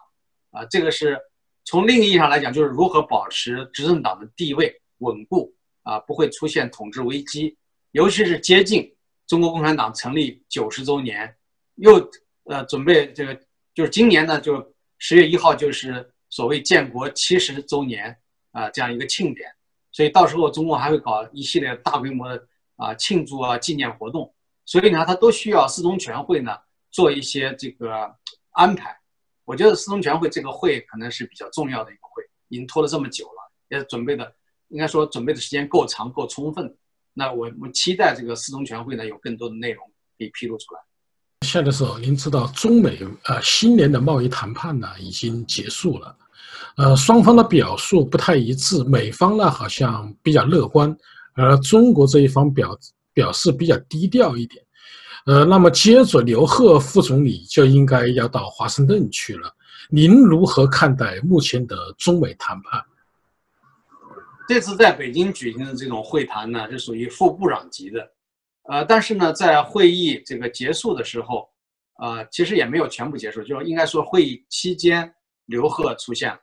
[0.50, 0.64] 啊？
[0.70, 1.18] 这个是。
[1.66, 5.50] 从另一意义上来讲，就是如何保持执政党的地位稳固
[5.82, 7.56] 啊，不会出现统治危机。
[7.92, 8.94] 尤其是接近
[9.26, 11.34] 中国共产党成立九十周年，
[11.76, 12.06] 又
[12.44, 13.34] 呃准备这个，
[13.74, 18.16] 就是今年呢，就十月一号就是所谓建国七十周年
[18.52, 19.50] 啊这样一个庆典，
[19.92, 26.56] 所以到时候中共还会搞一系列大规模的啊庆祝啊纪念活动，所以呢，它都需要四中全会呢
[26.90, 28.14] 做一些这个
[28.50, 28.96] 安排。
[29.44, 34.34] 我觉得四中全会这个会可能是比较重要的一个会，已经拖了这么久了，也准备的
[34.68, 36.74] 应该说准备的时间够长够充分。
[37.12, 40.80] 那我我期待这个四中全会呢有更多的内容可以披露出来。
[41.44, 46.16] 现在时候，您知道中美呃新年的贸易谈判呢已经结束了，
[46.76, 50.96] 呃双方的表述不太一致，美方呢好像比较乐观，
[51.34, 52.76] 而中国这一方表
[53.12, 54.64] 表示比较低调一点。
[55.26, 59.54] 呃，那么接着刘鹤副总理就应该要到华盛顿去了。
[59.90, 62.82] 您如何看待目前的中美谈判？
[64.48, 68.00] 这次在北京举行的这种会谈呢，是属于副部长级的。
[68.68, 71.48] 呃，但是呢，在会议这个结束的时候，
[72.00, 75.14] 呃，其实也没有全部结束，就应该说会议期间
[75.46, 76.40] 刘鹤出现了。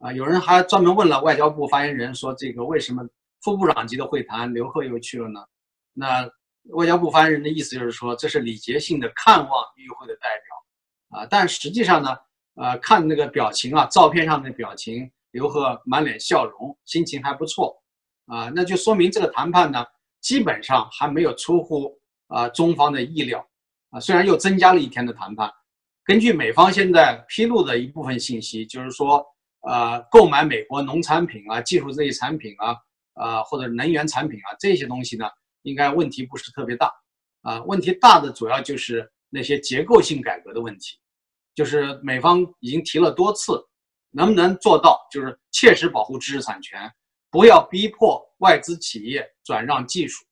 [0.00, 3.02] 啊，有人还专门问了外交部发言人说，这个为什么
[3.42, 5.44] 副部长级的会谈刘鹤又去了呢？
[5.92, 6.30] 那？
[6.72, 12.14] 外交部发言人的意思就是说，这是礼节性的看望与会的代表，啊，但实际上呢，
[12.56, 17.74] 呃，看那个表情啊，照片上的表情，刘鹤满脸笑容，心情还不错，
[18.26, 19.82] 啊，那就说明这个谈判呢，
[20.20, 23.46] 基本上还没有出乎啊中方的意料，
[23.90, 25.50] 啊，虽然又增加了一天的谈判，
[26.04, 29.24] 根据美方现在披露的一部分信息，就是说，
[29.60, 32.76] 呃，购买美国农产品啊、技术这些产品啊，
[33.14, 35.28] 啊，或者能源产品啊这些东西呢。
[35.62, 36.90] 应该问题不是特别大，
[37.42, 40.96] 啊，问题大的主要就是那些结构性改革的问题，
[41.52, 43.60] 就是美方已经提了多次，
[44.10, 46.90] 能不能做到，就是切实保护知识产权，
[47.30, 50.24] 不要逼迫外资企业转让技术，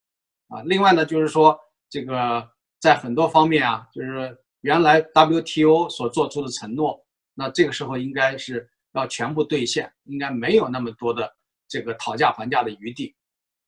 [0.49, 1.59] 啊，另外呢，就是说
[1.91, 2.49] 这个
[2.81, 6.99] 在很多方面啊，就是原来 WTO 所做出的承诺，
[7.35, 11.31] 那这个时候应该是要全部兑现，应该没有那么多的
[11.69, 13.15] 这个讨价还价的余地。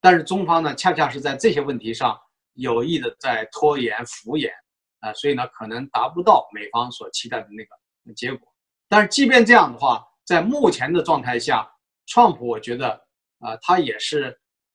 [0.01, 2.19] 但是中方呢，恰恰是在这些问题上
[2.55, 4.51] 有意的在拖延敷衍
[5.01, 8.49] 啊，所以呢，可能达不到美方所期待的那个结果。
[8.89, 11.69] 但是即便这样的话，在目前的状态下，
[12.07, 12.99] 川普我觉得
[13.39, 14.25] 啊，他也是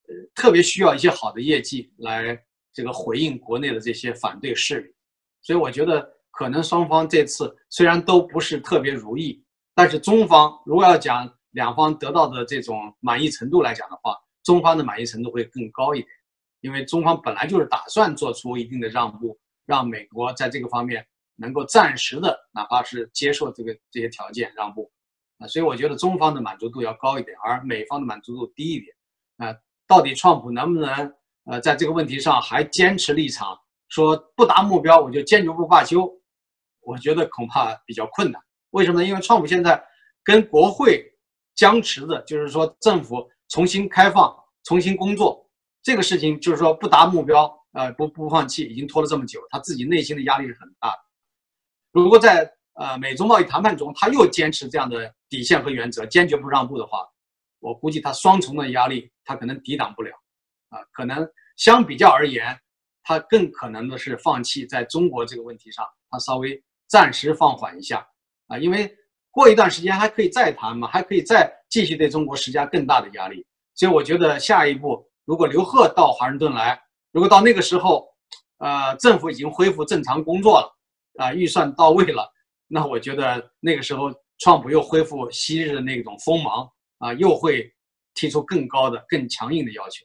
[0.07, 2.37] 呃特别需要一些好的业绩来
[2.71, 4.93] 这个回应国内的这些反对势力。
[5.41, 9.43] 所以我觉得可能双方这次虽然都不是特别如意，
[9.75, 16.09] 但是中方如果要讲两方得到的这种满意程度来讲的话，中方的满意程度会更高一点，
[16.61, 21.05] 因为中方本来就是打算做出一定的让步，让美国在这个方面
[21.35, 24.91] 能够暂时的，哪怕是接受这个这些条件让步，
[25.47, 28.95] 所以我觉得中方的满足度要高一点，而美方的满足度低一点，
[29.37, 29.55] 啊，
[29.87, 31.13] 到底创普能不能
[31.45, 33.57] 呃在这个问题上还坚持立场，
[33.89, 36.11] 说不达目标我就坚决不罢休，
[36.81, 38.41] 我觉得恐怕比较困难。
[38.71, 39.07] 为什么呢？
[39.07, 39.83] 因为创普现在
[40.23, 41.03] 跟国会
[41.55, 43.29] 僵持的，就是说政府。
[43.49, 45.47] 重新开放、重新工作，
[45.83, 50.97] 这个事情就是说不达目标，呃，不不放弃，已经拖了这么久，他自己内心的压力是很大的。
[51.91, 57.07] 如果在呃美中贸易谈判中，他又坚持这样的底线和原则，坚决不让步的话，
[57.59, 60.11] 我估计他双重的压力他可能抵挡不了，
[60.69, 62.59] 啊，可能相比较而言，
[63.03, 68.07] 他更可能的是放弃在中国这个问题上，他稍微暂时放缓一下，
[68.47, 68.95] 啊，因为。
[69.35, 73.43] 过一段时间还可以再谈嘛，还可以再继续对中国施加更大的压力。
[73.73, 76.79] 所以我觉得下一步，如果刘鹤到华盛顿来，
[77.11, 78.07] 如果到那个时候，
[78.59, 80.77] 呃，政府已经恢复正常工作了，
[81.17, 82.31] 啊，预算到位了，
[82.73, 86.67] 那我觉得那个时候，川普又恢复昔日的那种锋芒，
[86.97, 87.71] 啊，又会
[88.15, 90.03] 提出更高的、更强硬的要求。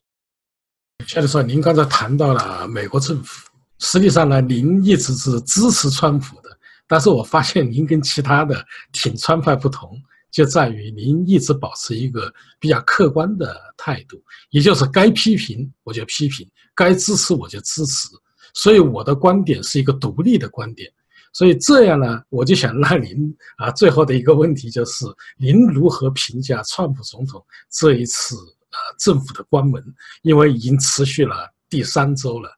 [1.07, 3.49] 夏教授，您刚才谈到了美国政府，
[3.79, 6.51] 实际上呢，您一直是支持川普的。
[6.87, 8.63] 但是我发现您跟其他的
[8.93, 9.99] 挺川派不同，
[10.31, 18.11] 就在于您一直保持一个比较客观的态度，也就是该批评我就批评，该支持我就支持。
[18.53, 20.93] 所以我的观点是一个独立的观点。
[21.33, 25.05] 所以这样呢，我就想让您啊，最后的一个问题就是，
[25.39, 29.83] 您如何评价川普总统这一次呃政府的关门？
[30.23, 32.51] 因为已经持续了第三周了。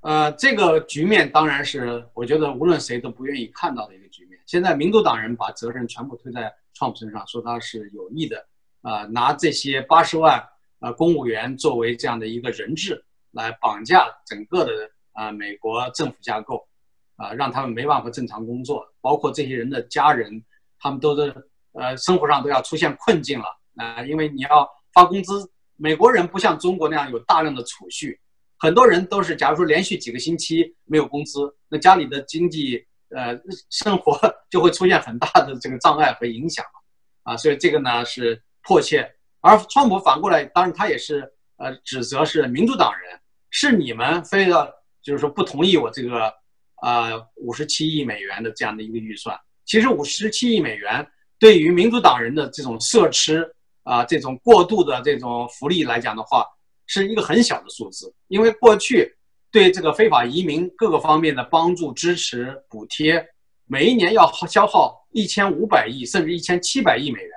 [0.00, 4.38] 呃，这个局面当然是我觉得无论谁都不愿意看到的一个局面。
[4.46, 8.46] 现在民主党人把责任全部推在川普身上，说他是有意的，
[8.82, 10.42] 啊，拿这些八十万
[10.78, 14.72] 呃公务员作为这样的一个人质来绑架整个的
[15.12, 16.66] 啊美国政府架构，
[17.18, 20.42] 啊，让他们没办法正常工作，包括这些人的家人，
[20.78, 21.34] 他们都是
[21.72, 23.46] 呃生活上都要出现困境了
[23.76, 28.18] 啊，因为你要发工资，美国人不像中国那样有大量的储蓄。
[28.60, 33.38] 很多人都是，假如说连续几个星期没有工资，那家里的经济呃
[33.70, 34.18] 生活
[34.50, 36.64] 就会出现很大的这个障碍和影响
[37.24, 39.08] 啊，所以这个呢是迫切。
[39.40, 44.66] 而川普反过来，当然他也是呃指责是民主党人，是你们非要
[45.00, 46.34] 就是说不同意我这个
[46.82, 49.38] 呃五十七亿美元的这样的一个预算。
[49.64, 51.06] 其实五十七亿美元
[51.38, 53.48] 对于民主党人的这种奢侈
[53.82, 56.44] 啊这种过度的这种福利来讲的话。
[56.90, 59.14] 是一个很小的数字，因为过去
[59.50, 63.22] 对这个非法移民各个方面的帮助、支持、补贴，
[63.66, 67.30] 每一年要消耗一千五百亿甚至一千七百亿美元。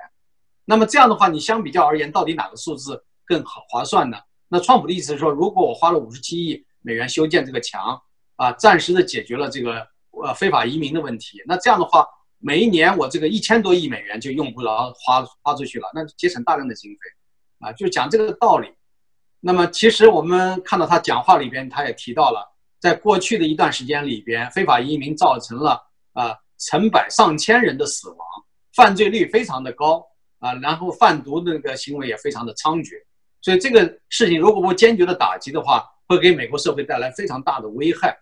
[0.64, 4.16] 那么这样的话，你相比较而言，到底哪个数字更好划算呢？
[4.48, 8.00] 那川普的意思是说，如果我花了五十七亿美元修建这个墙，
[8.36, 12.06] 啊，暂时的解决了这个呃非法移民的问题，那这样的话，
[12.38, 16.98] 每一年我这个一千多亿美元就用不着花花出去了，那节省大量的经费，
[17.60, 18.68] 啊，就讲这个道理。
[19.44, 22.48] 那么，其实我们看到他讲话里边，他也提到了，
[22.80, 28.18] 在过去的一段时间里边，非法移民造成了啊成百上千人的死亡，
[28.72, 30.06] 犯罪率非常的高
[30.38, 32.90] 啊，然后贩毒的那个行为也非常的猖獗，
[33.40, 38.16] 所以这个事情如果不坚决的打击的话，会给美国社会带来非常大的危害。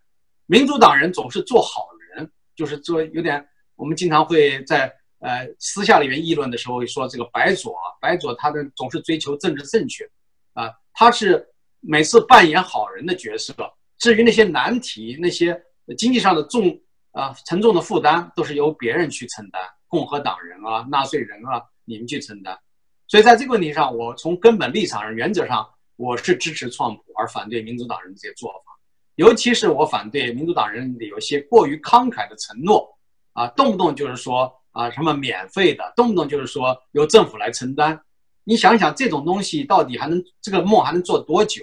[0.47, 10.09] 民主党人总是做好人，就是做有点，我们经常会在呃私下里面议论的时候说，这个白左，白左他的总是追求政治正确。
[10.53, 11.47] 啊，他是
[11.81, 13.55] 每次扮演好人的角色，
[13.99, 15.61] 至于那些难题、那些
[15.97, 16.81] 经济上的重
[17.13, 22.59] 啊沉重的负担，都是由别人去承担，共和党人啊、纳税人啊，你们去承担。
[23.07, 25.69] 所以在这个问题上，我从根本立场上、原则上，
[26.01, 28.73] 我是支持创普，而反对民主党人的这些做法。
[29.17, 32.89] 尤其是我反对民主党人的有些过于慷慨的承诺，
[33.35, 38.01] 啊，动不动就是说啊什么免费的，动不动就是说由政府来承担。
[38.45, 41.63] 你想想，这种东西到底还能这个梦还能做多久？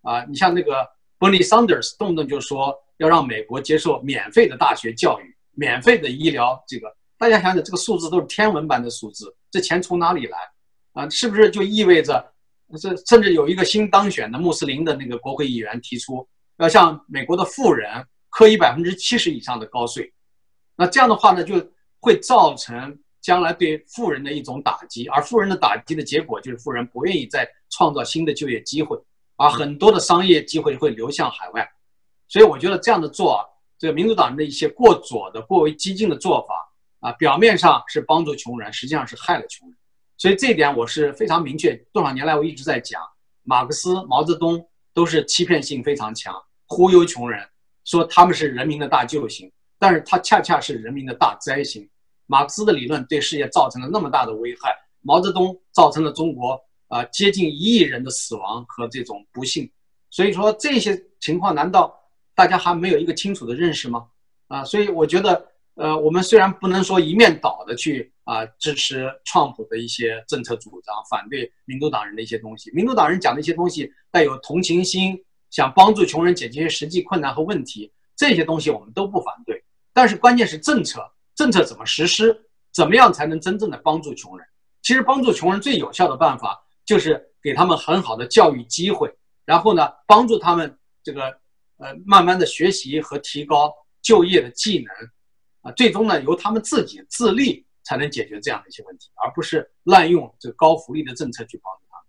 [0.00, 0.76] 啊，你像那个
[1.18, 10.38] Bernie Sanders 动不动就说要让美国接受免费的大学教育、免费的医疗，这个大家想想，这个数字都是天文般的数字，这钱从哪里来？
[10.94, 12.32] 啊，是不是就意味着，
[12.80, 16.26] 这甚至有一个新当选的穆斯林的那个国会议员提出，
[16.58, 20.12] 要向美国的富人科以百分之七十以上的高税？
[20.76, 21.54] 那这样的话呢，就
[22.00, 28.98] 会造成将来对富人的一种打击，而富人的打击的结果就是富人不愿意再创造新的就业机会。
[29.36, 31.68] 而很多的商业机会会流向海外，
[32.28, 33.44] 所以我觉得这样的做，
[33.78, 39.76] 这个民主党的一些过左的、过为激进的做法啊，表面上是帮助穷人，实际上是害了穷人。
[40.16, 41.74] 所以这一点我是非常明确。
[41.92, 43.00] 多少年来我一直在讲，
[43.42, 46.34] 马克思、毛泽东都是欺骗性非常强，
[46.66, 47.46] 忽悠穷人，
[47.84, 51.88] 说他们是人民的大救星，但是他恰恰是人民的大灾星。
[52.26, 56.60] 马克思的理论对世界造成了那么大的危害，毛泽东造成了中国。
[56.88, 59.68] 啊，接近一亿人的死亡和这种不幸，
[60.10, 61.98] 所以说这些情况难道
[62.36, 64.06] 大家还没有一个清楚的认识吗？
[64.46, 65.44] 啊，所以我觉得，
[65.74, 79.62] 呃，我们虽然不能说一面倒的去啊支持川普的一些政策主张，反对民主党人的一些东西，民主党人讲的一些东西带有同情心，想帮助穷人解决实际困难和问题，这些东西我们都不反对。
[79.92, 81.00] 但是关键是政策，
[81.34, 82.36] 政策怎么实施，
[82.72, 84.46] 怎么样才能真正的帮助穷人？
[84.82, 86.60] 其实帮助穷人最有效的办法。
[86.86, 89.10] 就是给他们很好的教育机会，
[89.46, 91.34] 然后呢，帮助他们这个
[91.78, 93.72] 呃慢慢的学习和提高
[94.02, 94.94] 就业的技能，
[95.64, 102.04] 啊，最终呢由他们自己自立才能解决这样的一些问题，而不是滥用这个高福利的政策去帮助他们。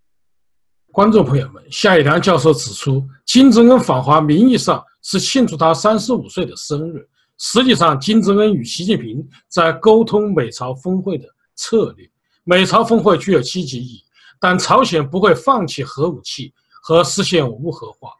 [0.93, 12.07] 观众朋友们，夏一良教授指出，金正恩访华名义上是庆祝他三十五岁的生日，实际上金正恩与习近平在沟通美朝峰会的策略。
[12.43, 14.01] 美朝峰会具有积极意义。
[14.37, 16.53] 但朝鲜不会放弃核武器
[16.83, 18.11] 和实现无核化。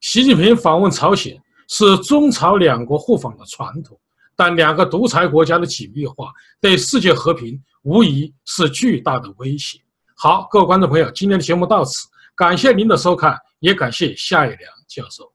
[0.00, 3.96] 习近平访问朝鲜是中朝两国互访的传统，
[4.38, 9.80] 但两个独裁国家的紧密化对世界和平无疑是巨大的威胁。
[10.14, 15.32] 好，各位观众朋友，今天的节目到此，感谢您的收看，也感谢夏一良教授。